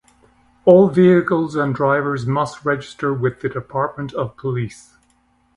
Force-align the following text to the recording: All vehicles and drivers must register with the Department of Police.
All 0.65 0.89
vehicles 0.89 1.55
and 1.55 1.75
drivers 1.75 2.25
must 2.25 2.65
register 2.65 3.13
with 3.13 3.41
the 3.41 3.49
Department 3.49 4.13
of 4.15 4.35
Police. 4.35 4.95